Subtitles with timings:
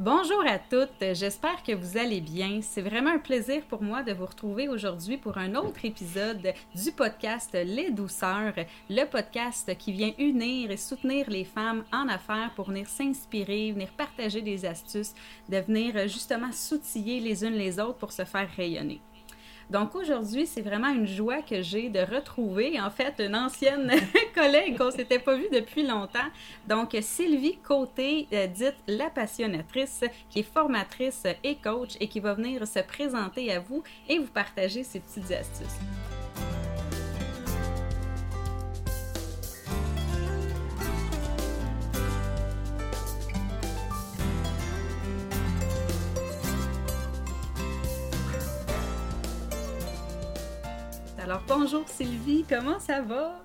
[0.00, 2.60] Bonjour à toutes, j'espère que vous allez bien.
[2.62, 6.90] C'est vraiment un plaisir pour moi de vous retrouver aujourd'hui pour un autre épisode du
[6.90, 8.54] podcast Les Douceurs,
[8.88, 13.90] le podcast qui vient unir et soutenir les femmes en affaires pour venir s'inspirer, venir
[13.90, 15.12] partager des astuces,
[15.50, 19.02] de venir justement s'outiller les unes les autres pour se faire rayonner.
[19.70, 23.92] Donc aujourd'hui, c'est vraiment une joie que j'ai de retrouver, en fait, une ancienne
[24.34, 26.18] collègue qu'on s'était pas vue depuis longtemps.
[26.68, 32.34] Donc Sylvie Côté, euh, dite la passionnatrice, qui est formatrice et coach et qui va
[32.34, 35.78] venir se présenter à vous et vous partager ses petites astuces.
[51.30, 53.40] Alors bonjour Sylvie, comment ça va?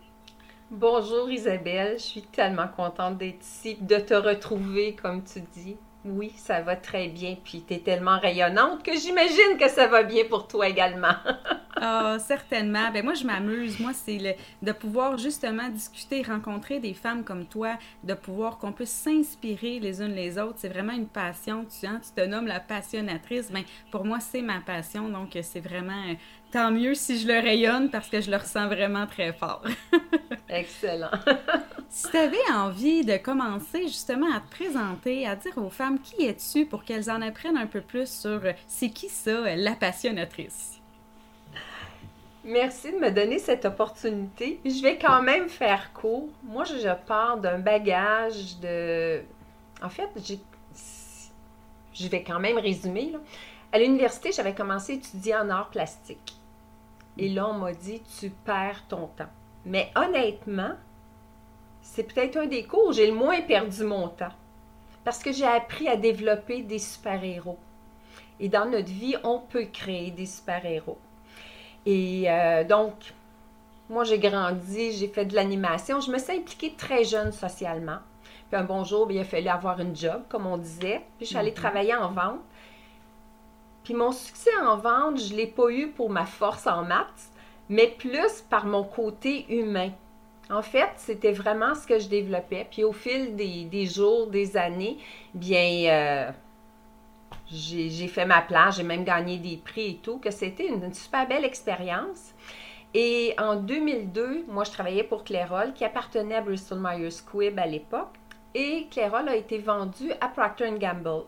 [0.72, 5.78] Bonjour Isabelle, je suis tellement contente d'être ici, de te retrouver comme tu dis.
[6.04, 10.02] Oui, ça va très bien, puis tu es tellement rayonnante que j'imagine que ça va
[10.02, 11.14] bien pour toi également.
[11.78, 12.90] Ah, certainement.
[12.92, 13.80] Ben moi, je m'amuse.
[13.80, 18.92] Moi, c'est de pouvoir justement discuter, rencontrer des femmes comme toi, de pouvoir qu'on puisse
[18.92, 20.56] s'inspirer les unes les autres.
[20.58, 21.66] C'est vraiment une passion.
[21.66, 23.52] Tu, hein, tu te nommes la passionnatrice.
[23.52, 25.10] Ben, pour moi, c'est ma passion.
[25.10, 26.16] Donc, c'est vraiment
[26.52, 29.64] tant mieux si je le rayonne parce que je le ressens vraiment très fort.
[30.50, 31.12] Excellent.
[31.90, 36.26] si tu avais envie de commencer justement à te présenter, à dire aux femmes qui
[36.26, 40.76] es-tu pour qu'elles en apprennent un peu plus sur c'est qui ça, la passionnatrice?
[42.46, 44.60] Merci de me donner cette opportunité.
[44.64, 46.30] Je vais quand même faire court.
[46.44, 49.22] Moi, je pars d'un bagage de...
[49.82, 50.10] En fait,
[51.96, 53.14] je vais quand même résumer.
[53.72, 56.36] À l'université, j'avais commencé à étudier en art plastique.
[57.18, 59.30] Et là, on m'a dit, tu perds ton temps.
[59.66, 60.76] Mais honnêtement,
[61.82, 64.34] c'est peut-être un des cours où j'ai le moins perdu mon temps.
[65.04, 67.60] Parce que j'ai appris à développer des super-héros.
[68.40, 70.98] Et dans notre vie, on peut créer des super-héros.
[71.86, 72.94] Et euh, donc,
[73.90, 76.02] moi, j'ai grandi, j'ai fait de l'animation.
[76.02, 78.00] Je me suis impliquée très jeune socialement.
[78.50, 81.04] Puis un bon jour, il a fallu avoir une job, comme on disait.
[81.18, 81.56] Puis je suis allée mhm.
[81.56, 82.40] travailler en vente.
[83.86, 87.30] Puis mon succès en vente, je ne l'ai pas eu pour ma force en maths,
[87.70, 89.92] mais plus par mon côté humain.
[90.50, 92.68] En fait, c'était vraiment ce que je développais.
[92.70, 94.98] Puis au fil des, jours, des années,
[95.36, 96.32] bien, euh,
[97.52, 101.28] j'ai fait ma place, j'ai même gagné des prix et tout, que c'était une, super
[101.28, 102.34] belle expérience.
[102.96, 107.68] Et en 2002, moi, je travaillais pour Clairol, qui appartenait à Bristol Myers Squibb à
[107.68, 108.16] l'époque.
[108.56, 111.26] Et Clairol a été vendu à Procter Gamble.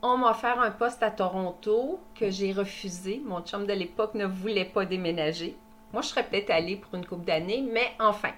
[0.00, 3.20] On m'a offert un poste à Toronto que j'ai refusé.
[3.24, 5.56] Mon chum de l'époque ne voulait pas déménager.
[5.92, 8.30] Moi, je serais peut-être allée pour une couple d'années, mais enfin.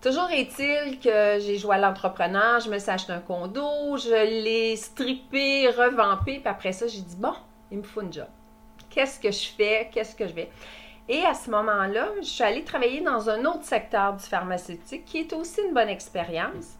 [0.00, 4.76] Toujours est-il que j'ai joué à l'entrepreneur, je me suis acheté un condo, je l'ai
[4.76, 7.34] strippé, revampé, puis après ça, j'ai dit bon,
[7.70, 8.28] il me faut un job.
[8.88, 9.90] Qu'est-ce que je fais?
[9.92, 10.50] Qu'est-ce que je vais?
[11.08, 15.18] Et à ce moment-là, je suis allée travailler dans un autre secteur du pharmaceutique qui
[15.18, 16.78] est aussi une bonne expérience.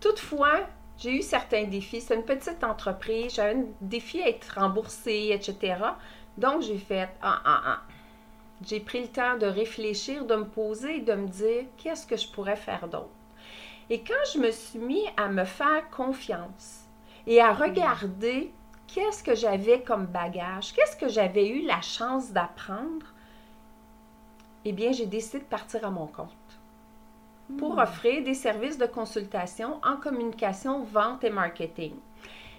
[0.00, 0.60] Toutefois,
[1.00, 2.00] j'ai eu certains défis.
[2.00, 5.76] C'est une petite entreprise, j'avais un défi à être remboursé, etc.
[6.36, 7.80] Donc, j'ai fait ah, ah, ah.
[8.66, 12.16] J'ai pris le temps de réfléchir, de me poser et de me dire qu'est-ce que
[12.16, 13.08] je pourrais faire d'autre?
[13.88, 16.84] Et quand je me suis mis à me faire confiance
[17.26, 18.52] et à regarder
[18.86, 23.06] qu'est-ce que j'avais comme bagage, qu'est-ce que j'avais eu la chance d'apprendre,
[24.66, 26.28] eh bien, j'ai décidé de partir à mon compte
[27.58, 27.80] pour hmm.
[27.80, 31.94] offrir des services de consultation en communication, vente et marketing.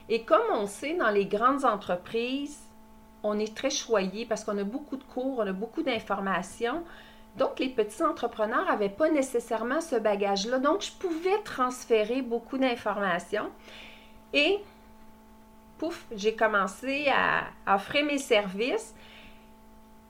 [0.10, 2.60] Et comme on sait, dans les grandes entreprises,
[3.24, 6.84] on est très choyé parce qu'on a beaucoup de cours, on a beaucoup d'informations.
[7.38, 10.60] Donc, les petits entrepreneurs n'avaient pas nécessairement ce bagage-là.
[10.60, 13.50] Donc, je pouvais transférer beaucoup d'informations.
[14.34, 14.60] Et,
[15.78, 18.94] pouf, j'ai commencé à offrir mes services.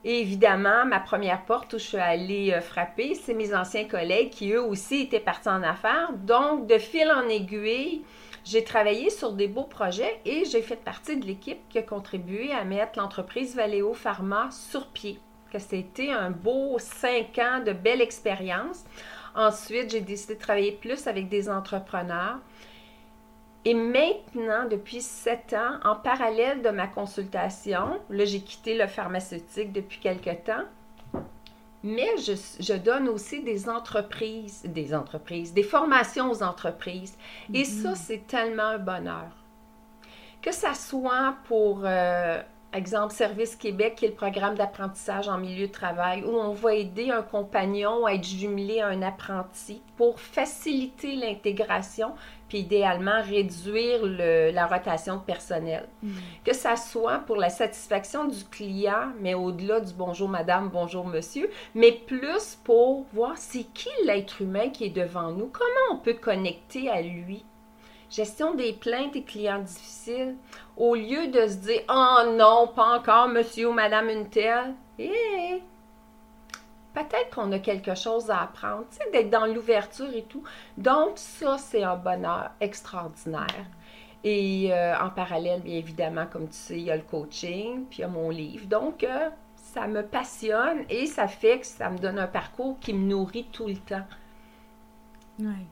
[0.04, 4.52] Évidemment, ma première porte où je suis allée euh, frapper, c'est mes anciens collègues qui
[4.52, 6.12] eux aussi étaient partis en affaires.
[6.12, 8.02] Donc, de fil en aiguille,
[8.44, 12.50] j'ai travaillé sur des beaux projets et j'ai fait partie de l'équipe qui a contribué
[12.52, 15.20] à mettre l'entreprise Valeo Pharma sur pied.
[15.52, 18.84] Que c'était un beau cinq ans de belle expérience.
[19.36, 22.38] Ensuite, j'ai décidé de travailler plus avec des entrepreneurs.
[23.64, 29.72] Et maintenant, depuis sept ans, en parallèle de ma consultation, là j'ai quitté le pharmaceutique
[29.72, 30.64] depuis quelque temps,
[31.84, 37.16] mais je, donne aussi des entreprises, des entreprises, des formations aux entreprises.
[37.52, 37.96] Et ça, mm-hmm.
[37.96, 39.30] c'est tellement un bonheur.
[40.40, 42.40] Que ça soit pour euh,
[42.72, 46.74] exemple Service Québec, qui est le programme d'apprentissage en milieu de travail, où on va
[46.74, 52.12] aider un compagnon à être jumelé à un apprenti pour faciliter l'intégration,
[52.48, 55.88] puis idéalement réduire la rotation de personnel.
[56.02, 56.12] Mm.
[56.44, 61.50] Que ça soit pour la satisfaction du client, mais au-delà du bonjour madame, bonjour monsieur,
[61.74, 66.14] mais plus pour voir c'est qui l'être humain qui est devant nous, comment on peut
[66.14, 67.44] connecter à lui
[68.12, 70.36] gestion des plaintes et clients difficiles,
[70.76, 75.62] au lieu de se dire Oh non, pas encore, monsieur ou madame une telle, eh,
[76.94, 80.44] peut-être qu'on a quelque chose à apprendre, tu sais, d'être dans l'ouverture et tout.
[80.76, 83.66] Donc, ça, c'est un bonheur extraordinaire.
[84.24, 87.98] Et euh, en parallèle, bien évidemment, comme tu sais, il y a le coaching, puis
[87.98, 88.66] il y a mon livre.
[88.66, 92.92] Donc, euh, ça me passionne et ça fait que ça me donne un parcours qui
[92.92, 94.06] me nourrit tout le temps.
[95.40, 95.66] Oui.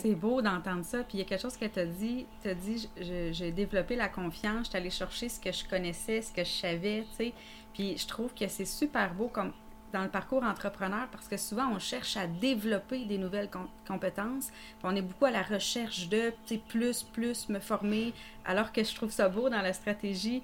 [0.00, 0.98] C'est beau d'entendre ça.
[1.02, 2.26] Puis il y a quelque chose que tu as dit.
[2.42, 2.88] Tu as dit,
[3.32, 6.50] j'ai développé la confiance, je suis allée chercher ce que je connaissais, ce que je
[6.50, 7.32] savais, tu sais.
[7.72, 9.52] Puis je trouve que c'est super beau comme
[9.92, 13.50] dans le parcours entrepreneur parce que souvent on cherche à développer des nouvelles
[13.86, 14.50] compétences.
[14.82, 16.32] on est beaucoup à la recherche de
[16.68, 18.12] plus, plus me former.
[18.44, 20.42] Alors que je trouve ça beau dans la stratégie.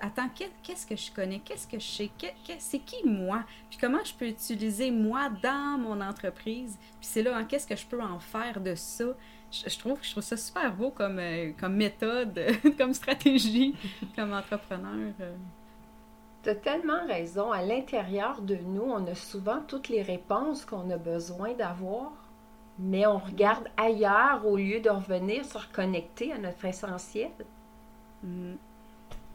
[0.00, 0.28] Attends,
[0.62, 1.40] qu'est-ce que je connais?
[1.40, 2.10] Qu'est-ce que je sais?
[2.58, 3.44] C'est qui moi?
[3.70, 6.76] Puis comment je peux utiliser moi dans mon entreprise?
[6.98, 9.04] Puis c'est là, hein, qu'est-ce que je peux en faire de ça?
[9.52, 12.40] Je, trouve, je trouve ça super beau comme, euh, comme méthode,
[12.78, 13.74] comme stratégie,
[14.16, 15.12] comme entrepreneur.
[16.46, 17.50] Tu tellement raison.
[17.50, 22.12] À l'intérieur de nous, on a souvent toutes les réponses qu'on a besoin d'avoir,
[22.78, 27.32] mais on regarde ailleurs au lieu de revenir se reconnecter à notre essentiel.
[28.22, 28.54] Mm.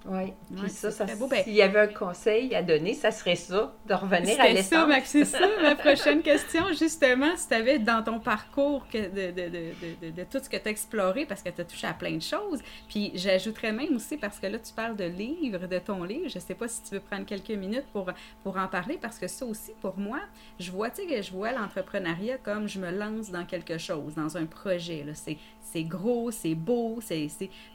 [0.05, 0.33] Oui.
[0.55, 3.93] Puis ça, ça ben s'il y avait un conseil à donner, ça serait ça, de
[3.93, 4.89] revenir à l'essence.
[5.05, 9.49] C'est ça, ma prochaine question, justement, si tu avais dans ton parcours que de, de,
[9.49, 12.15] de, de, tout ce que tu as exploré, parce que tu as touché à plein
[12.15, 16.03] de choses, puis j'ajouterais même aussi, parce que là, tu parles de livre, de ton
[16.03, 18.09] livre, je sais pas si tu veux prendre quelques minutes pour,
[18.43, 20.19] pour en parler, parce que ça aussi, pour moi,
[20.59, 24.37] je vois, tu sais, je vois l'entrepreneuriat comme je me lance dans quelque chose, dans
[24.37, 25.37] un projet, c'est
[25.71, 27.27] c'est gros, c'est beau, c'est...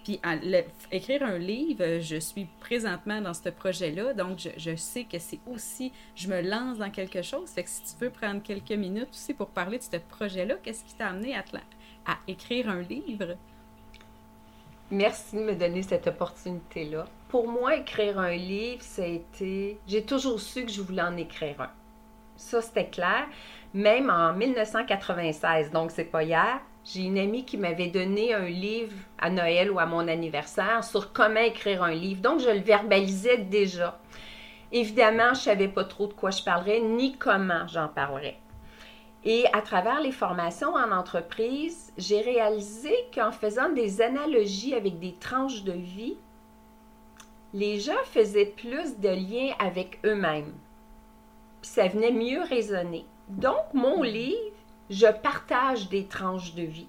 [0.04, 0.20] Puis
[0.92, 5.92] écrire un livre, je suis présentement dans ce projet-là, donc je, sais que c'est aussi,
[6.14, 7.48] je me lance dans quelque chose.
[7.50, 10.84] Fait que si tu veux prendre quelques minutes aussi pour parler de ce projet-là, qu'est-ce
[10.84, 11.44] qui t'a amené à,
[12.06, 13.36] à écrire un livre?
[14.90, 17.06] Merci de me donner cette opportunité-là.
[17.28, 19.80] Pour moi, écrire un livre, ça a été...
[19.86, 21.70] J'ai toujours su que je voulais en écrire un.
[22.36, 23.26] Ça, c'était clair.
[23.74, 28.94] Même en 1996, donc c'est pas hier, j'ai une amie qui m'avait donné un livre
[29.18, 32.22] à Noël ou à mon anniversaire sur comment écrire un livre.
[32.22, 33.98] Donc, je le verbalisais déjà.
[34.70, 38.38] Évidemment, je ne savais pas trop de quoi je parlerais ni comment j'en parlerais.
[39.24, 45.14] Et à travers les formations en entreprise, j'ai réalisé qu'en faisant des analogies avec des
[45.14, 46.16] tranches de vie,
[47.52, 50.52] les gens faisaient plus de liens avec eux-mêmes.
[51.62, 53.06] Ça venait mieux résonner.
[53.28, 54.52] Donc, mon livre
[54.90, 56.88] je partage des tranches de vie.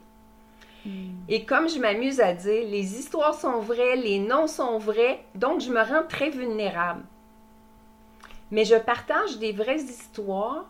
[0.86, 1.16] Hmm.
[1.28, 5.62] Et comme je m'amuse à dire, les histoires sont vraies, les noms sont vrais, donc
[5.62, 7.04] je me rends très vulnérable.
[8.52, 10.66] Mais je partage des vraies histoires,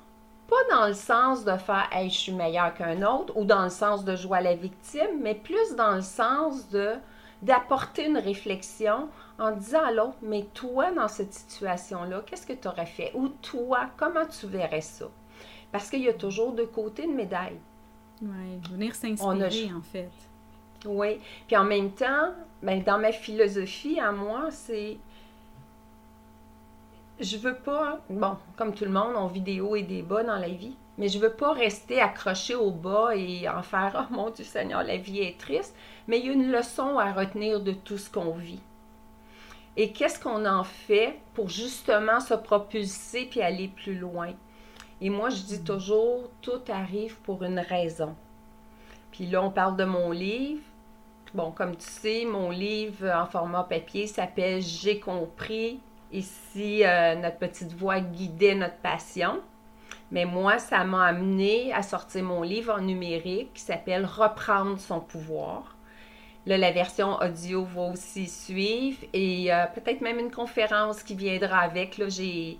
[0.48, 3.70] pas dans le sens de faire Hey, je suis meilleur qu'un autre ou dans le
[3.70, 6.94] sens de jouer à la victime, mais plus dans le sens de
[7.44, 12.68] d'apporter une réflexion en disant à l'autre Mais toi, dans cette situation-là, qu'est-ce que tu
[12.68, 13.12] aurais fait?
[13.14, 15.06] Ou toi, comment tu verrais ça?
[15.72, 17.60] Parce qu'il y a toujours deux côtés de médaille.
[18.22, 20.10] Oui, venir s'inspirer, en fait.
[20.86, 21.20] Oui.
[21.48, 22.34] Puis en même temps,
[22.64, 24.98] ben, dans ma philosophie à moi, c'est.
[27.20, 28.00] Je veux pas.
[28.10, 30.76] Bon, comme tout le monde, on vit des hauts et des bas dans la vie.
[30.98, 34.84] Mais je veux pas rester accroché au bas et en faire Oh mon Dieu Seigneur,
[34.84, 35.76] la vie est triste.
[36.08, 38.62] Mais il y a une leçon à retenir de tout ce qu'on vit.
[39.76, 44.34] Et qu'est-ce qu'on en fait pour justement se propulser puis aller plus loin?
[45.02, 48.16] Et moi, je dis toujours, tout arrive pour une raison.
[49.12, 50.62] Puis là, on parle de mon livre.
[51.34, 55.80] Bon, comme tu sais, mon livre en format papier s'appelle J'ai compris.
[56.12, 59.42] Ici, euh, notre petite voix guidait notre passion.
[60.10, 65.02] Mais moi, ça m'a amené à sortir mon livre en numérique qui s'appelle Reprendre son
[65.02, 65.76] pouvoir.
[66.46, 71.60] Là, la version audio va aussi suivre et euh, peut-être même une conférence qui viendra
[71.60, 71.98] avec.
[71.98, 72.58] Là, j'ai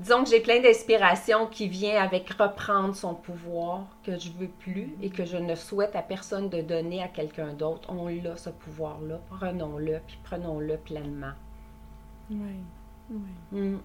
[0.00, 4.94] disons que j'ai plein d'inspiration qui vient avec reprendre son pouvoir que je veux plus
[5.02, 7.88] et que je ne souhaite à personne de donner à quelqu'un d'autre.
[7.90, 9.20] On l'a, ce pouvoir-là.
[9.38, 11.32] Prenons-le, puis prenons-le pleinement.
[12.30, 12.56] Oui,
[13.10, 13.60] oui.
[13.60, 13.78] Mm.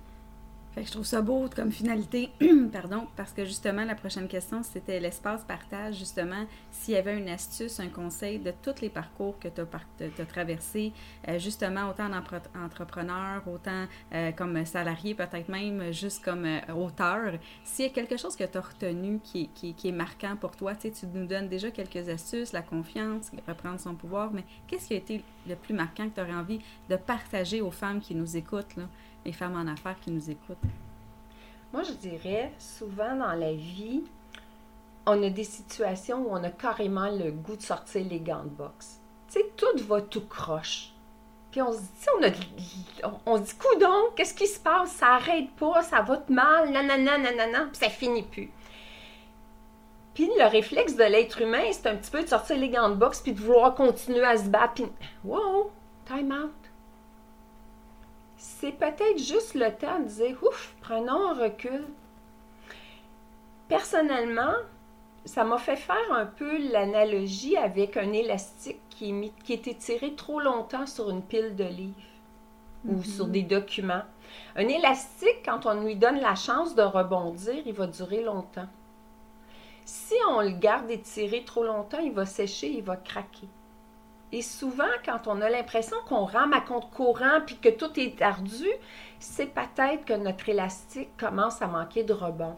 [0.74, 2.32] Fait que je trouve ça beau comme finalité,
[2.74, 7.30] pardon, parce que justement, la prochaine question, c'était l'espace partage, justement, s'il y avait une
[7.30, 10.92] astuce, un conseil de tous les parcours que tu as, traversés,
[11.28, 17.34] euh, justement, autant en entrepreneur, autant euh, comme salarié, peut-être même juste comme euh, auteur.
[17.64, 19.50] S'il y a quelque chose que tu as retenu qui,
[19.84, 23.94] est marquant pour toi, tu tu nous donnes déjà quelques astuces, la confiance, reprendre son
[23.94, 27.62] pouvoir, mais qu'est-ce qui a été le plus marquant que tu aurais envie de partager
[27.62, 28.86] aux femmes qui nous écoutent, là?
[29.26, 30.58] Les femmes en affaires qui nous écoutent?
[31.72, 34.04] Moi, je dirais, souvent dans la vie,
[35.06, 38.50] on a des situations où on a carrément le goût de sortir les gants de
[38.50, 39.00] boxe.
[39.28, 40.94] Tu sais, tout va tout croche.
[41.52, 44.92] Puis on se dit, on, a, on, se dit, coudon, qu'est-ce qui se passe?
[44.92, 48.52] Ça arrête pas, ça va te mal, nanana, nanana, puis ça finit plus.
[50.14, 52.96] Puis le réflexe de l'être humain, c'est un petit peu de sortir les gants de
[52.96, 54.74] boxe puis de vouloir continuer à se battre.
[54.76, 54.86] Puis,
[55.24, 55.72] wow,
[56.06, 56.63] time out
[58.44, 61.86] c'est peut-être juste le temps de dire ouf, prenons un recul.
[63.70, 64.54] Personnellement,
[65.24, 70.42] ça m'a fait faire un peu l'analogie avec un élastique qui, qui était tiré trop
[70.42, 71.96] longtemps sur une pile de livres
[72.86, 73.04] ou mhm.
[73.06, 74.04] sur des documents.
[74.58, 78.68] Un élastique, quand on lui donne la chance de rebondir, il va durer longtemps.
[79.86, 83.48] Si on le garde étiré trop longtemps, il va sécher, il va craquer.
[84.34, 88.20] Et souvent, quand on a l'impression qu'on rame à compte courant puis que tout est
[88.20, 88.68] ardu,
[89.20, 92.58] c'est peut-être que notre élastique commence à manquer de rebond.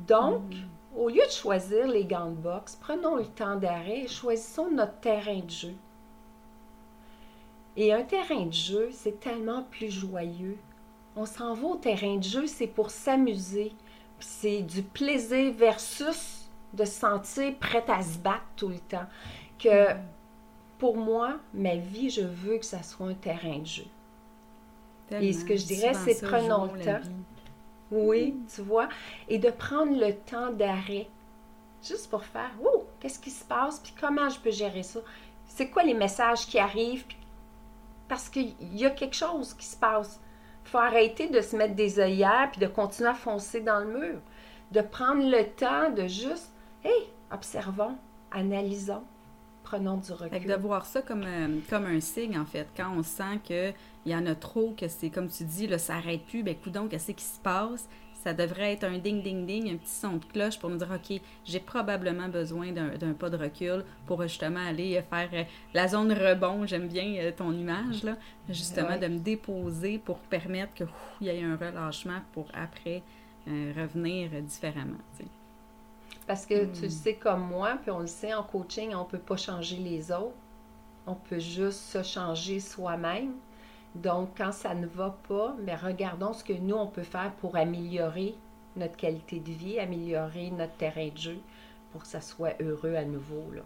[0.00, 0.98] Donc, mm.
[0.98, 5.00] au lieu de choisir les gants de boxe, prenons le temps d'arrêt et choisissons notre
[5.00, 5.74] terrain de jeu.
[7.78, 10.58] Et un terrain de jeu, c'est tellement plus joyeux.
[11.16, 13.72] On s'en va au terrain de jeu, c'est pour s'amuser.
[14.20, 19.06] C'est du plaisir versus de se sentir prête à se battre tout le temps.
[19.58, 20.15] Que mm
[20.78, 23.86] pour moi, ma vie, je veux que ça soit un terrain de jeu.
[25.10, 27.00] et ce que je dirais, c'est prenons le temps.
[27.90, 28.46] Oui, mm.
[28.54, 28.88] tu vois,
[29.28, 31.08] et de prendre le temps d'arrêt,
[31.82, 35.00] juste pour faire, oh, qu'est-ce qui se passe, puis comment je peux gérer ça?
[35.46, 37.04] C'est quoi les messages qui arrivent?
[38.08, 40.20] parce qu'il y a quelque chose qui se passe.
[40.64, 43.98] Il faut arrêter de se mettre des œillères puis de continuer à foncer dans le
[43.98, 44.20] mur.
[44.72, 46.52] De prendre le temps de juste,
[46.84, 47.96] hey, observons,
[48.32, 49.04] analysons,
[49.66, 50.46] prenons du recul.
[50.46, 52.68] de voir ça comme, euh, comme un signe, en fait.
[52.76, 53.74] Quand on sent qu'il
[54.06, 56.90] y en a trop, que c'est comme tu dis, là, ça n'arrête plus, ben donc
[56.90, 57.88] qu'est-ce qui se passe?
[58.22, 61.60] Ça devrait être un ding-ding-ding, un petit son de cloche pour nous dire, OK, j'ai
[61.60, 65.44] probablement besoin d'un pas de recul pour justement aller faire euh,
[65.74, 66.66] la zone rebond.
[66.66, 68.16] J'aime bien euh, ton image, là.
[68.48, 70.86] Justement, de me déposer pour permettre qu'il
[71.20, 73.02] y ait un relâchement pour après
[73.46, 74.98] revenir différemment.
[76.26, 76.90] Parce que tu le hmm.
[76.90, 80.10] sais comme moi, puis on le sait en coaching, on ne peut pas changer les
[80.10, 80.34] autres.
[81.06, 83.34] On peut juste se changer soi-même.
[83.94, 87.56] Donc, quand ça ne va pas, mais regardons ce que nous, on peut faire pour
[87.56, 88.34] améliorer
[88.74, 91.38] notre qualité de vie, améliorer notre terrain de jeu
[91.92, 93.50] pour que ça soit heureux à nouveau.
[93.54, 93.62] Là.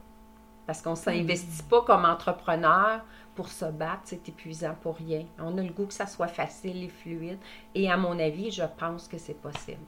[0.66, 3.00] Parce qu'on ne s'investit pas comme entrepreneur
[3.34, 5.24] pour se battre, c'est épuisant pour rien.
[5.38, 7.38] On a le goût que ça soit facile et fluide.
[7.74, 9.82] Et à mon avis, je pense que c'est possible.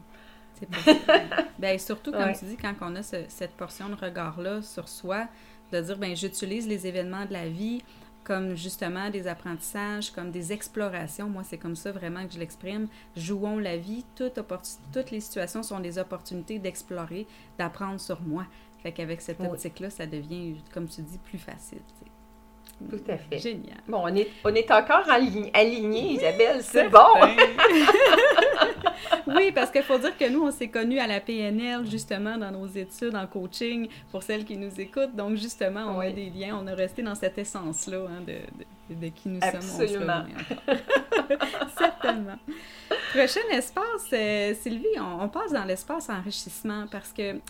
[1.59, 5.27] ben, surtout, comme tu dis, quand on a cette portion de regard-là sur soi,
[5.73, 7.83] de dire, ben j'utilise les événements de la vie
[8.25, 11.29] comme justement des apprentissages, comme des explorations.
[11.29, 12.87] Moi, c'est comme ça vraiment que je l'exprime.
[13.17, 14.05] Jouons la vie.
[14.15, 14.39] Toute
[14.93, 17.27] toutes les situations sont des opportunités d'explorer,
[17.59, 18.47] d'apprendre sur moi.
[18.83, 21.83] Fait qu'avec cette optique-là, ça devient, comme tu dis, plus facile.
[22.91, 23.39] Tout à fait.
[23.39, 23.79] Génial.
[23.89, 26.99] Bon, on est, on est encore alignés, Isabelle, c'est bon.
[29.27, 32.51] oui, parce qu'il faut dire que nous, on s'est connus à la PNL, justement, dans
[32.51, 35.15] nos études en coaching, pour celles qui nous écoutent.
[35.15, 36.59] Donc, justement, on a des liens.
[36.63, 38.67] On a resté dans cette essence-là hein, de, de,
[39.11, 39.51] qui nous sommes.
[39.55, 40.25] Absolument.
[41.79, 42.39] Certainement.
[43.13, 47.41] Prochain espace, euh, Sylvie, on, passe dans l'espace enrichissement parce que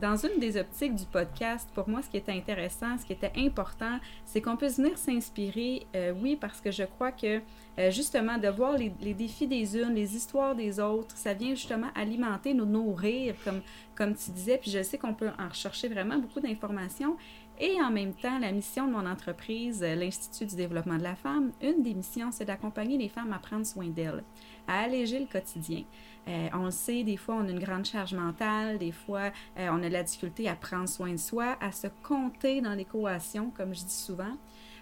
[0.00, 3.32] dans une des optiques du podcast, pour moi, ce qui était intéressant, ce qui était
[3.36, 7.40] important, c'est qu'on puisse venir s'inspirer, euh, oui, parce que je crois que
[7.78, 11.88] euh, justement, de voir les, défis des unes, les histoires des autres, ça vient justement
[11.94, 13.60] alimenter, nous nourrir, comme,
[13.94, 14.56] comme tu disais.
[14.56, 17.16] Puis je sais qu'on peut en rechercher vraiment beaucoup d'informations.
[17.58, 21.16] Et en même temps, la mission de mon entreprise, euh, l'Institut du développement de la
[21.16, 24.22] femme, une des missions, c'est d'accompagner les femmes à prendre soin d'elles,
[24.68, 25.84] à alléger le quotidien.
[26.28, 29.82] Euh, on le sait, des fois, on a une grande charge mentale, des fois, on
[29.82, 33.74] a de la difficulté à prendre soin de soi, à se compter dans l'équation, comme
[33.74, 34.36] je dis souvent.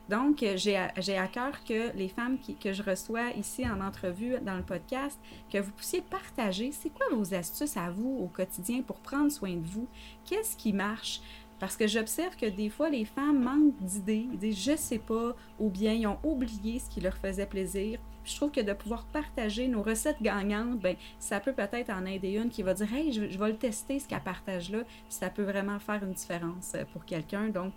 [0.08, 4.56] Donc, euh, j'ai à, cœur que les femmes que je reçois ici en entrevue dans
[4.56, 5.18] le podcast,
[5.50, 9.54] que vous puissiez partager, c'est quoi vos astuces à vous au quotidien pour prendre soin
[9.54, 9.88] de vous?
[10.26, 11.20] Qu'est-ce qui marche?
[11.64, 14.26] Parce que j'observe que des fois, les femmes manquent d'idées.
[14.30, 17.98] Ils disent je sais pas, ou bien ils ont oublié ce qui leur faisait plaisir.
[18.22, 22.32] Je trouve que de pouvoir partager nos recettes gagnantes, ben, ça peut peut-être en aider
[22.32, 25.42] une qui va dire Hey, je, vais le tester, ce qu'elle partage là, ça peut
[25.42, 27.48] vraiment faire une différence euh, pour quelqu'un.
[27.48, 27.72] Donc,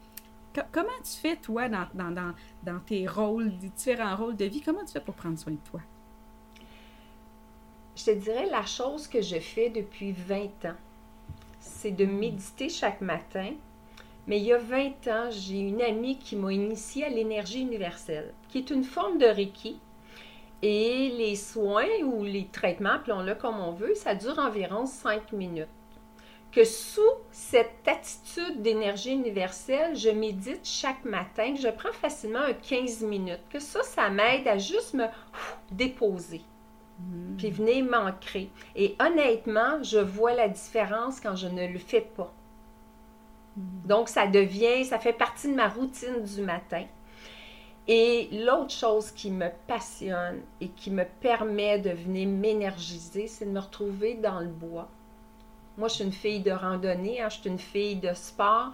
[0.74, 4.84] comment tu fais, toi, dans, dans, dans, dans tes rôles, différents rôles de vie, comment
[4.84, 5.79] tu fais pour prendre soin de toi?
[7.96, 10.75] Je te dirais la chose que je fais depuis 20 ans,
[11.62, 13.53] c'est de méditer chaque matin.
[14.27, 18.34] Mais il y a 20 ans, j'ai une amie qui m'a initiée à l'énergie universelle,
[18.50, 19.79] qui est une forme de Reiki.
[20.62, 25.67] Et les soins ou les traitements, appelons-le comme on veut, ça dure environ 5 minutes.
[26.51, 32.53] Que sous cette attitude d'énergie universelle, je médite chaque matin, que je prends facilement un
[32.53, 35.05] 15 minutes, que ça, ça m'aide à juste me
[35.72, 36.41] déposer
[37.38, 38.50] puis venez m'ancrer.
[38.75, 42.34] Et honnêtement, je vois la différence quand je ne le fais pas.
[43.58, 46.86] Donc, ça devient, ça fait partie de ma routine du matin.
[47.88, 53.52] Et l'autre chose qui me passionne et qui me permet de venir m'énergiser, c'est de
[53.52, 54.90] me retrouver dans le bois.
[55.78, 58.74] Moi, je suis une fille de randonnée, hein, je suis une fille de sport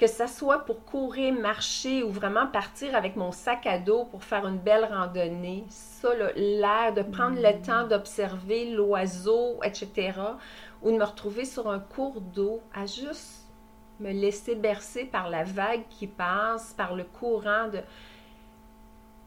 [0.00, 4.24] que ce soit pour courir, marcher ou vraiment partir avec mon sac à dos pour
[4.24, 7.62] faire une belle randonnée, ça, l'air de prendre le mm.
[7.62, 10.12] temps d'observer l'oiseau, etc.,
[10.80, 13.39] ou de me retrouver sur un cours d'eau à juste
[14.00, 17.84] me laisser bercer par la vague qui passe, par le courant, de, tu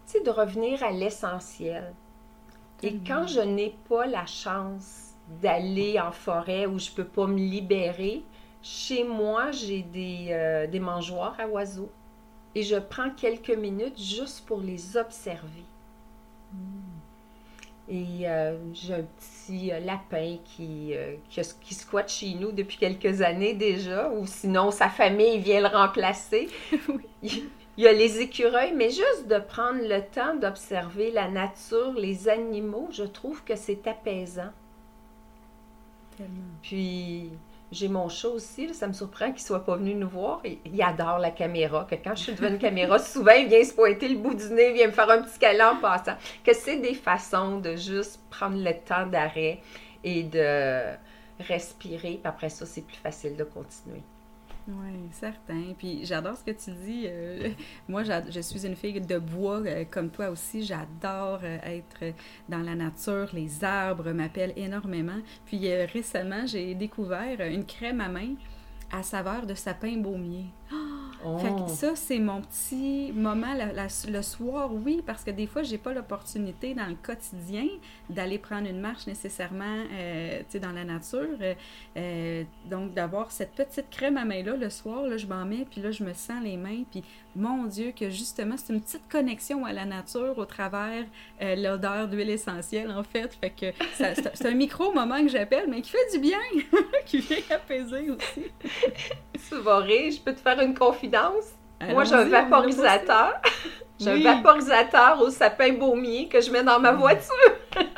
[0.06, 1.94] sais, de revenir à l'essentiel.
[2.82, 7.28] Et quand je n'ai pas la chance d'aller en forêt où je ne peux pas
[7.28, 8.24] me libérer,
[8.62, 11.92] chez moi, j'ai des, euh, des, mangeoires à oiseaux
[12.56, 15.66] et je prends quelques minutes juste pour les observer.
[16.52, 16.83] Hmm.
[17.90, 20.94] Et euh, j'ai un petit euh, lapin qui,
[21.30, 25.68] qui, qui, squatte chez nous depuis quelques années déjà, ou sinon sa famille vient le
[25.68, 26.48] remplacer.
[27.76, 32.30] Il y a les écureuils, mais juste de prendre le temps d'observer la nature, les
[32.30, 34.52] animaux, je trouve que c'est apaisant.
[36.62, 37.32] Puis
[37.74, 40.42] j'ai mon chat aussi, ça me surprend qu'il ne soit pas venu nous voir.
[40.66, 43.74] Il, adore la caméra, que quand je suis devant une caméra, souvent il vient se
[43.74, 46.16] pointer le bout du nez, il vient me faire un petit câlin en passant.
[46.44, 49.60] Que c'est des façons de juste prendre le temps d'arrêt
[50.04, 50.82] et de
[51.40, 54.04] respirer, puis après ça, c'est plus facile de continuer.
[54.68, 55.74] Oui, certain.
[55.78, 57.06] Puis j'adore ce que tu dis.
[57.08, 57.50] Euh,
[57.88, 60.64] moi, je suis une fille de bois euh, comme toi aussi.
[60.64, 62.16] J'adore euh, être
[62.48, 63.30] dans la nature.
[63.34, 65.20] Les arbres m'appellent énormément.
[65.46, 68.36] Puis récemment, j'ai découvert une crème à main
[68.92, 70.46] à saveur de sapin baumier.
[70.72, 70.83] Oh!
[71.40, 75.78] Fait que ça, c'est mon petit moment le soir, oui, parce que des fois, j'ai
[75.78, 77.68] pas l'opportunité dans le quotidien
[78.10, 81.38] d'aller prendre une marche nécessairement euh, dans la nature.
[81.98, 85.82] Euh, donc, d'avoir cette petite crème à main-là le soir, là, je m'en mets, puis
[85.82, 87.04] là, je me sens les mains, puis
[87.36, 91.04] mon Dieu, que justement, c'est une petite connexion à la nature au travers
[91.42, 93.36] euh, l'odeur d'huile essentielle, en fait.
[93.42, 93.66] Fait que
[93.96, 96.40] c'est un micro-moment que j'appelle, mais qui fait du bien,
[97.06, 98.52] qui vient apaiser aussi.
[99.66, 101.46] rire, je peux te faire une confidence?
[101.90, 103.42] Moi, j'ai un vaporisateur.
[104.00, 106.94] j'ai un vaporisateur au sapin baumier que je mets dans ma ah.
[106.94, 107.54] voiture.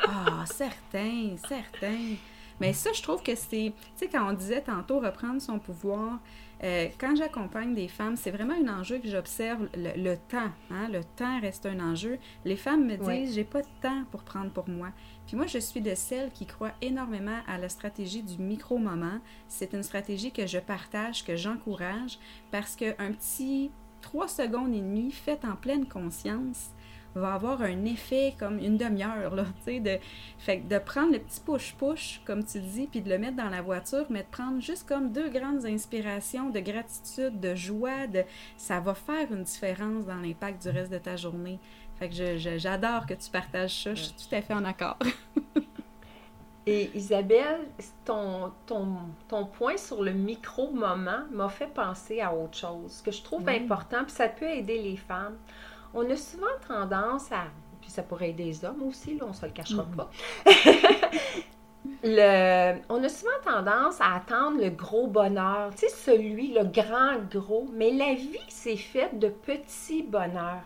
[0.08, 2.16] ah, certain, certain.
[2.60, 6.18] Mais ça, je trouve que c'est, tu sais, quand on disait tantôt reprendre son pouvoir,
[6.64, 10.50] euh, quand j'accompagne des femmes, c'est vraiment un enjeu que j'observe, le, temps.
[10.70, 10.88] Hein?
[10.88, 12.18] Le temps reste un enjeu.
[12.44, 14.88] Les femmes me disent, j'ai pas de temps pour prendre pour moi.
[15.26, 19.18] Puis moi, je suis de celles qui croient énormément à la stratégie du micro-moment.
[19.48, 22.18] C'est une stratégie que je partage, que j'encourage,
[22.50, 26.70] parce qu'un petit trois secondes et demie fait en pleine conscience
[27.18, 29.98] va avoir un effet comme une demi-heure, là, tu sais, de,
[30.38, 33.62] fait de prendre le petit push-push, comme tu dis, puis de le mettre dans la
[33.62, 38.24] voiture, mais de prendre juste comme deux grandes inspirations de gratitude, de joie, de,
[38.56, 41.58] ça va faire une différence dans l'impact du reste de ta journée.
[41.98, 44.98] Fait que j'adore que tu partages ça, je suis tout à fait en accord.
[46.68, 47.60] Et Isabelle,
[48.04, 48.96] ton, ton,
[49.28, 54.02] ton, point sur le micro-moment m'a fait penser à autre chose que je trouve important,
[54.02, 55.36] puis ça peut aider les femmes
[55.94, 57.44] on a souvent tendance à,
[57.80, 59.96] puis ça pourrait aider les hommes aussi, là, on ne se le cachera mm-hmm.
[59.96, 60.10] pas.
[62.02, 67.18] le, on a souvent tendance à attendre le gros bonheur, tu sais, celui, le grand
[67.30, 70.64] gros, mais la vie, c'est faite de petits bonheurs.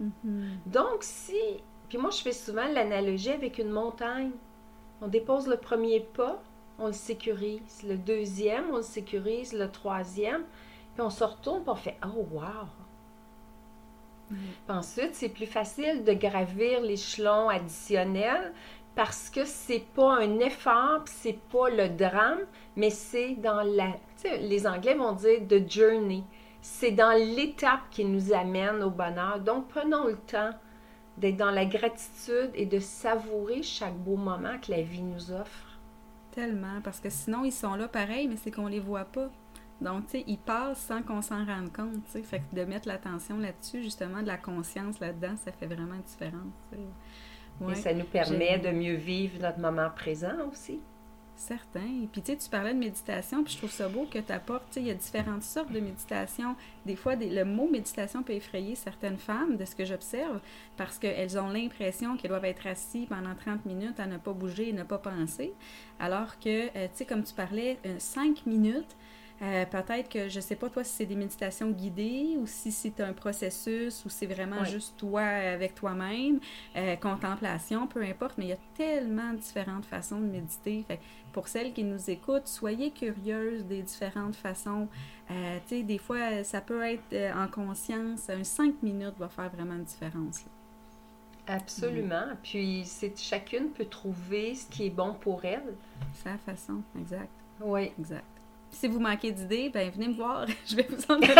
[0.00, 0.48] Mm-hmm.
[0.66, 4.30] Donc, si, puis moi, je fais souvent l'analogie avec une montagne.
[5.02, 6.40] On dépose le premier pas,
[6.78, 7.82] on le sécurise.
[7.82, 9.52] Le deuxième, on le sécurise.
[9.52, 10.44] Le troisième,
[10.94, 12.68] puis on se retourne, puis on fait Oh, wow!
[14.68, 18.52] Ensuite, c'est plus facile de gravir l'échelon additionnel
[18.94, 22.40] parce que c'est pas un effort, c'est pas le drame,
[22.76, 23.96] mais c'est dans la.
[24.24, 26.24] Les Anglais vont dire the journey.
[26.60, 29.40] C'est dans l'étape qui nous amène au bonheur.
[29.40, 30.50] Donc, prenons le temps
[31.16, 35.78] d'être dans la gratitude et de savourer chaque beau moment que la vie nous offre.
[36.32, 39.30] Tellement, parce que sinon, ils sont là pareil, mais c'est qu'on les voit pas.
[39.80, 42.22] Donc, tu sais, ils passent sans qu'on s'en rende compte, tu sais.
[42.22, 46.02] Fait que de mettre l'attention là-dessus, justement, de la conscience là-dedans, ça fait vraiment une
[46.02, 46.52] différence,
[47.68, 50.80] et ça nous permet de mieux vivre notre moment présent aussi.
[51.36, 51.80] Certain.
[52.02, 54.30] Et puis, tu sais, tu parlais de méditation, puis je trouve ça beau que tu
[54.30, 56.54] apportes, tu sais, il y a différentes sortes de méditation.
[56.84, 60.40] Des fois, le mot méditation peut effrayer certaines femmes, de ce que j'observe,
[60.76, 64.68] parce qu'elles ont l'impression qu'elles doivent être assises pendant 30 minutes à ne pas bouger
[64.68, 65.54] et ne pas penser.
[65.98, 68.94] Alors que, euh, tu sais, comme tu parlais, 5 euh, minutes,
[69.42, 73.00] euh, peut-être que, je sais pas, toi, si c'est des méditations guidées ou si c'est
[73.00, 76.40] un processus ou c'est vraiment juste toi avec toi-même,
[76.76, 80.84] euh, contemplation, peu importe, mais il y a tellement différentes façons de méditer.
[80.86, 81.00] Fait,
[81.32, 84.88] pour celles qui nous écoutent, soyez curieuses des différentes façons.
[85.30, 88.28] Euh, tu sais, des fois, ça peut être en conscience.
[88.28, 90.44] Un cinq minutes va faire vraiment une différence.
[91.46, 92.26] Absolument.
[92.42, 95.74] Puis, c'est chacune peut trouver ce qui est bon pour elle.
[96.12, 97.30] Sa façon, exact.
[97.60, 97.90] Oui.
[97.98, 98.39] Exact.
[98.72, 100.46] Si vous manquez d'idées, ben venez me voir.
[100.66, 101.34] Je vais vous en donner.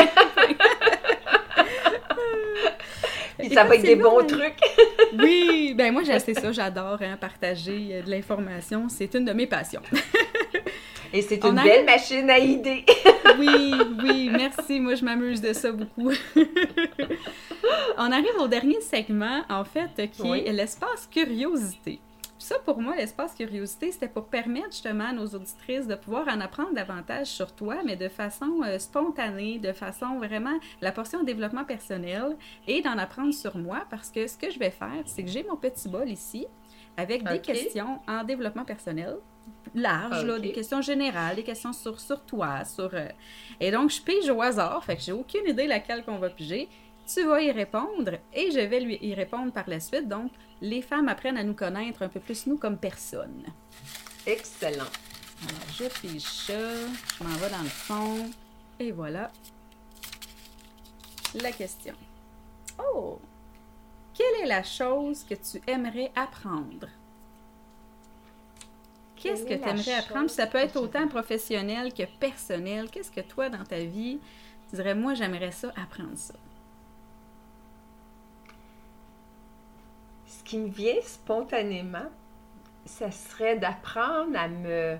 [3.38, 4.60] Et ça va être des bons trucs.
[5.18, 8.88] oui, ben moi, c'est ça, j'adore hein, partager euh, de l'information.
[8.88, 9.82] C'est une de mes passions.
[11.12, 12.84] Et c'est une belle machine à idées.
[13.38, 14.78] oui, oui, merci.
[14.78, 16.12] Moi, je m'amuse de ça beaucoup.
[17.98, 21.98] On arrive au dernier segment, en fait, qui est l'espace curiosité
[22.50, 26.40] ça, pour moi, l'espace curiosité, c'était pour permettre justement à nos auditrices de pouvoir en
[26.40, 31.64] apprendre davantage sur toi, mais de façon euh, spontanée, de façon vraiment la portion développement
[31.64, 32.36] personnel
[32.66, 35.44] et d'en apprendre sur moi parce que ce que je vais faire, c'est que j'ai
[35.44, 36.48] mon petit bol ici
[36.96, 39.18] avec des questions en développement personnel
[39.72, 42.90] large, là, des questions générales, des questions sur, sur toi, sur...
[42.94, 43.08] Euh,
[43.60, 46.68] et donc, je pige au hasard, fait que j'ai aucune idée laquelle qu'on va piger.
[47.12, 50.06] Tu vas y répondre et je vais lui y répondre par la suite.
[50.06, 53.46] Donc, les femmes apprennent à nous connaître un peu plus, nous, comme personnes.
[54.26, 54.84] Excellent.
[55.48, 58.30] Alors, je fiche ça, je m'en vais dans le fond,
[58.78, 59.30] et voilà
[61.34, 61.94] la question.
[62.78, 63.18] Oh!
[64.12, 66.88] Quelle est la chose que tu aimerais apprendre?
[69.16, 70.30] Qu'est-ce que tu aimerais apprendre?
[70.30, 72.90] Ça peut être autant professionnel que personnel.
[72.90, 74.18] Qu'est-ce que toi, dans ta vie,
[74.68, 76.34] tu dirais, moi, j'aimerais ça, apprendre ça?
[80.50, 82.10] Qui me vient spontanément,
[82.84, 84.96] ça serait d'apprendre à me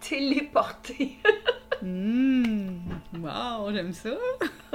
[0.00, 1.18] téléporter.
[1.82, 2.78] mmh,
[3.18, 4.16] wow, j'aime ça!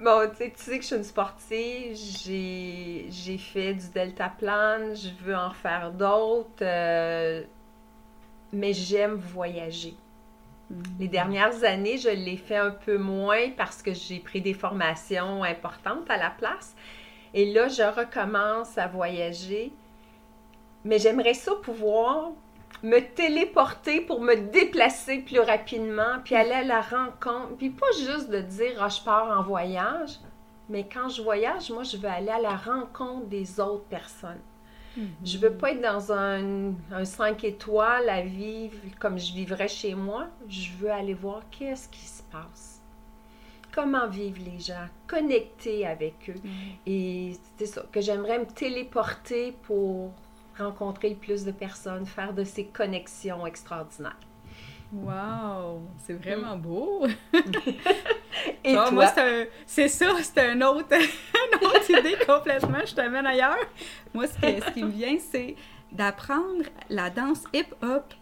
[0.00, 5.10] bon, tu sais, tu sais que je suis une sportive, j'ai fait du deltaplane, je
[5.24, 7.44] veux en faire d'autres, euh,
[8.52, 9.94] mais j'aime voyager.
[10.68, 10.82] Hmm.
[10.98, 15.44] Les dernières années, je l'ai fait un peu moins parce que j'ai pris des formations
[15.44, 16.74] importantes à la place.
[17.34, 19.72] Et là, je recommence à voyager.
[20.84, 22.32] Mais j'aimerais ça pouvoir
[22.82, 27.56] me téléporter pour me déplacer plus rapidement, puis aller à la rencontre.
[27.58, 30.18] Puis pas juste de dire, ah, je pars en voyage,
[30.68, 34.40] mais quand je voyage, moi, je veux aller à la rencontre des autres personnes.
[34.96, 35.08] Je -hmm.
[35.24, 39.94] Je veux pas être dans un, un 5 étoiles à vivre comme je vivrais chez
[39.94, 40.26] moi.
[40.48, 42.79] Je veux aller voir qu'est-ce qui se passe
[43.72, 46.40] comment vivent les gens, connecter avec eux.
[46.42, 46.48] Mm.
[46.86, 50.12] Et c'est ça, que j'aimerais me téléporter pour
[50.58, 54.16] rencontrer le plus de personnes, faire de ces connexions extraordinaires.
[54.92, 56.60] Wow, c'est vraiment mm.
[56.60, 57.06] beau.
[58.64, 58.90] Et toi?
[58.90, 59.06] Moi,
[59.66, 62.78] c'est ça, c'est un autre, une autre idée complètement.
[62.84, 63.64] Je t'amène ailleurs.
[64.12, 65.54] Moi, ce, ce qui me vient, c'est
[65.92, 68.14] d'apprendre la danse hip-hop.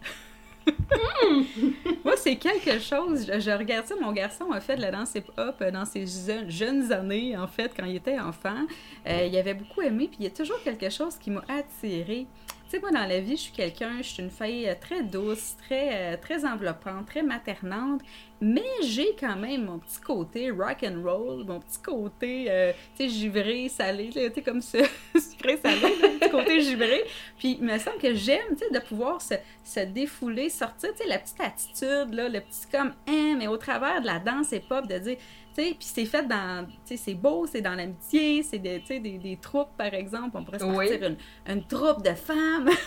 [2.03, 3.25] Moi, c'est quelque chose.
[3.27, 3.95] Je, regarde ça.
[3.99, 6.05] Mon garçon a fait de la danse hip-hop dans ses
[6.47, 8.65] jeunes années, en fait, quand il était enfant.
[9.07, 12.27] Euh, il avait beaucoup aimé, puis il y a toujours quelque chose qui m'a attiré.
[12.69, 15.01] Tu sais, moi, dans la vie, je suis quelqu'un, je suis une fille euh, très
[15.01, 18.01] douce, très, euh, très enveloppante, très maternante,
[18.41, 23.05] mais j'ai quand même mon petit côté rock and roll, mon petit côté, euh, tu
[23.05, 24.77] sais, givré, salé, tu sais, comme ce
[25.19, 27.05] sucré salé, mon petit côté givré.
[27.39, 31.09] Puis il me semble que j'aime, tu sais, de pouvoir se, défouler, sortir, tu sais,
[31.09, 34.59] la petite attitude, là, le petit comme, hein, mais au travers de la danse et
[34.59, 35.17] pop, de dire,
[35.55, 39.93] puis c'est fait dans, c'est beau, c'est dans l'amitié, c'est des, des, des troupes, par
[39.93, 42.69] exemple, on pourrait se partir une, une, troupe de femmes.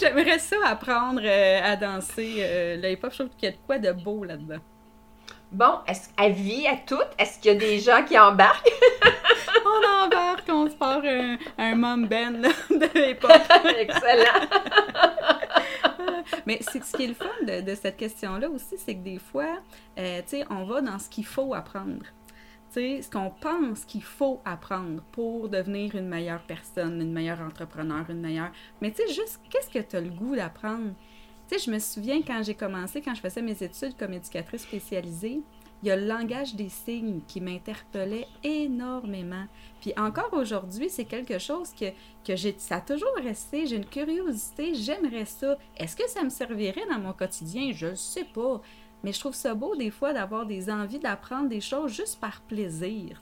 [0.00, 3.60] j'aimerais ça apprendre euh, à danser euh, le hip-hop, je trouve qu'il y a de
[3.66, 4.60] quoi de beau là-dedans.
[5.50, 8.72] Bon, est-ce à vie à toutes, est-ce qu'il y a des gens qui embarquent?
[9.66, 13.32] on embarque, on se part un, un mom band de l'époque.
[13.78, 14.48] Excellent.
[16.46, 19.58] Mais c'est ce qui est le fun de, cette question-là aussi, c'est que des fois,
[19.98, 22.04] euh, tu sais, on va dans ce qu'il faut apprendre.
[22.72, 27.40] Tu sais, ce qu'on pense qu'il faut apprendre pour devenir une meilleure personne, une meilleure
[27.40, 28.50] entrepreneur, une meilleure...
[28.80, 30.94] Mais tu sais, juste, qu'est-ce que tu as le goût d'apprendre?
[31.48, 34.62] Tu sais, je me souviens quand j'ai commencé, quand je faisais mes études comme éducatrice
[34.62, 35.42] spécialisée,
[35.82, 39.46] il y a le langage des signes qui m'interpellait énormément.
[39.80, 41.86] Puis encore aujourd'hui, c'est quelque chose que,
[42.24, 43.66] que j'ai, ça a toujours resté.
[43.66, 45.58] J'ai une curiosité, j'aimerais ça.
[45.76, 47.72] Est-ce que ça me servirait dans mon quotidien?
[47.74, 48.60] Je ne sais pas.
[49.02, 52.40] Mais je trouve ça beau des fois d'avoir des envies d'apprendre des choses juste par
[52.42, 53.20] plaisir.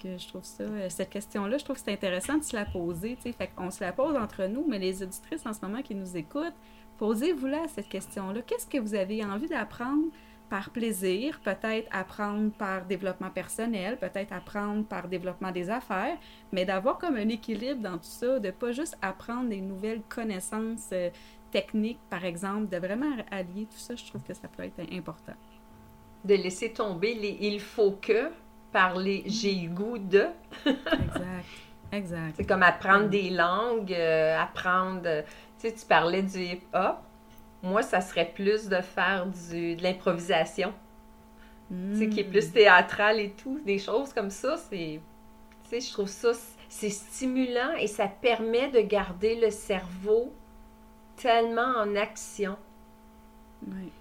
[0.00, 2.64] Que je trouve ça, euh, cette question-là, je trouve que c'est intéressant de se la
[2.64, 3.32] poser, tu sais.
[3.32, 6.16] Fait qu'on se la pose entre nous, mais les auditrices en ce moment qui nous
[6.16, 6.54] écoutent,
[6.98, 8.42] posez-vous-la cette question-là.
[8.42, 10.04] Qu'est-ce que vous avez envie d'apprendre
[10.48, 16.16] par plaisir, peut-être apprendre par développement personnel, peut-être apprendre par développement des affaires,
[16.52, 20.88] mais d'avoir comme un équilibre dans tout ça, de pas juste apprendre des nouvelles connaissances
[20.92, 21.10] euh,
[21.50, 25.34] techniques, par exemple, de vraiment allier tout ça, je trouve que ça peut être important.
[26.24, 28.30] De laisser tomber les il faut que
[28.72, 30.26] par les j'ai le goût de.
[30.66, 31.46] exact.
[31.90, 32.34] Exact.
[32.36, 35.24] C'est comme apprendre des langues, euh, apprendre.
[35.58, 36.98] Tu sais, tu parlais du hip-hop.
[37.62, 40.72] Moi, ça serait plus de faire du, de l'improvisation.
[41.70, 43.60] Tu sais, qui est plus théâtral et tout.
[43.64, 45.00] Des choses comme ça, c'est.
[45.64, 46.32] Tu sais, je trouve ça.
[46.70, 50.32] C'est stimulant et ça permet de garder le cerveau
[51.16, 52.56] tellement en action.
[53.66, 53.92] Oui.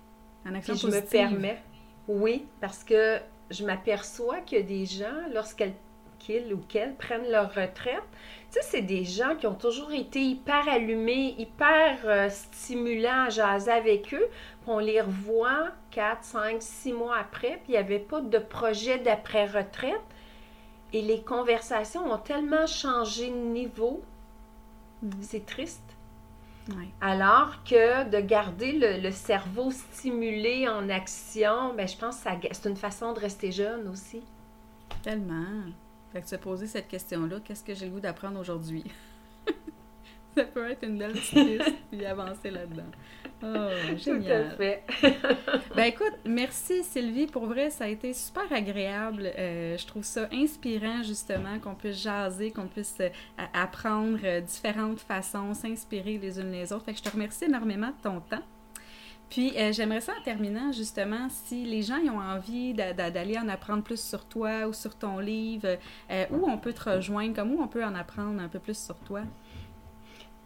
[0.45, 1.61] En action Puis je me permets.
[2.07, 5.73] Oui, parce que je m'aperçois a des gens, lorsqu'elles
[6.19, 8.03] qu'ils ou qu'elles prennent leur retraite,
[8.51, 13.29] tu sais, c'est des gens qui ont toujours été hyper allumés, hyper euh, stimulants à
[13.29, 14.27] jaser avec eux.
[14.61, 18.37] Puis on les revoit 4, 5, 6 mois après, puis il n'y avait pas de
[18.37, 20.01] projet d'après-retraite.
[20.93, 24.01] Et les conversations ont tellement changé de niveau.
[25.19, 25.83] C'est triste.
[26.69, 26.89] Oui.
[27.01, 32.69] Alors que de garder le, le cerveau stimulé en action, ben, je pense que c'est
[32.69, 34.21] une façon de rester jeune aussi.
[35.03, 35.71] Tellement.
[36.17, 38.83] Fait que se poser cette question-là, qu'est-ce que j'ai le goût d'apprendre aujourd'hui?
[40.35, 42.89] ça peut être une belle petite liste, puis avancer là-dedans.
[43.43, 44.47] Oh, génial.
[44.47, 44.83] Tout à fait.
[45.75, 47.27] Ben écoute, merci Sylvie.
[47.27, 49.31] Pour vrai, ça a été super agréable.
[49.37, 53.09] Euh, je trouve ça inspirant justement qu'on puisse jaser, qu'on puisse euh,
[53.53, 56.85] apprendre euh, différentes façons, s'inspirer les unes les autres.
[56.85, 58.43] Fait que je te remercie énormément de ton temps.
[59.29, 63.37] Puis euh, j'aimerais ça en terminant justement, si les gens ont envie d'a- d'a- d'aller
[63.37, 65.77] en apprendre plus sur toi ou sur ton livre,
[66.11, 68.77] euh, où on peut te rejoindre, comme où on peut en apprendre un peu plus
[68.77, 69.21] sur toi?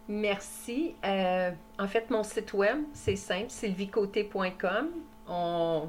[0.08, 0.94] Merci.
[1.04, 4.88] Euh, en fait, mon site web, c'est simple, sylviecoté.com.
[5.28, 5.88] On...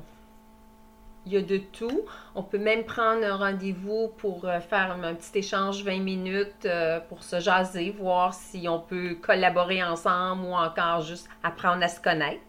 [1.25, 2.01] Il y a de tout.
[2.35, 6.67] On peut même prendre un rendez-vous pour faire un petit échange 20 minutes
[7.07, 12.01] pour se jaser, voir si on peut collaborer ensemble ou encore juste apprendre à se
[12.01, 12.41] connaître.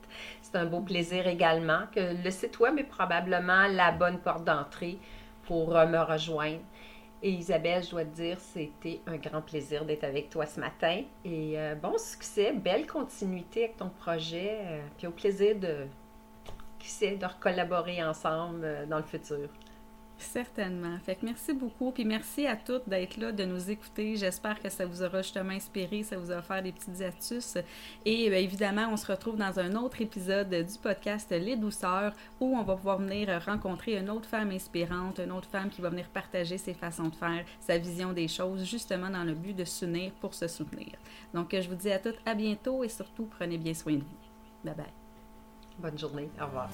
[0.55, 4.99] C'est un beau plaisir également que le site web est probablement la bonne porte d'entrée
[5.49, 6.61] pour euh, me rejoindre.
[7.25, 11.03] Et Isabelle, je dois te dire, c'était un grand plaisir d'être avec toi ce matin.
[11.25, 14.61] Et euh, bon succès, belle continuité avec ton projet.
[14.63, 15.89] euh, puis au plaisir de,
[16.79, 19.49] qui sait, de recollaborer ensemble dans le futur.
[20.19, 20.99] Certainement.
[21.05, 21.91] Fait que merci beaucoup.
[21.91, 24.17] Puis merci à toutes d'être là, de nous écouter.
[24.17, 27.59] J'espère que ça vous aura justement inspiré, ça vous a offert des petites astuces.
[28.05, 32.57] Et bien, évidemment, on se retrouve dans un autre épisode du podcast Les Douceurs où
[32.57, 36.09] on va pouvoir venir rencontrer une autre femme inspirante, une autre femme qui va venir
[36.09, 40.13] partager ses façons de faire, sa vision des choses, justement dans le but de s'unir
[40.21, 40.93] pour se soutenir.
[41.33, 44.65] Donc, je vous dis à toutes à bientôt et surtout, prenez bien soin de vous.
[44.65, 44.87] Bye bye.
[45.79, 46.31] Bonne journée.
[46.41, 46.71] Au revoir.